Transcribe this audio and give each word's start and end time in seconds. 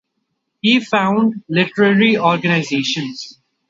He 0.63 0.79
founded 0.79 1.43
literary 1.47 2.17
organizations. 2.17 3.37